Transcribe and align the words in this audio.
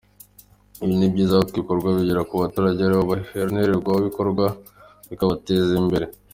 Ibi 0.83 0.93
ni 0.97 1.07
byiza 1.13 1.35
kuko 1.37 1.53
ibikorwa 1.57 1.87
bigera 1.97 2.21
ku 2.29 2.33
baturage 2.41 2.79
ari 2.83 2.95
bo 2.97 3.03
bahenerwabikorwa, 3.11 4.45
bikabateza 5.09 5.73
imbere”. 5.83 6.05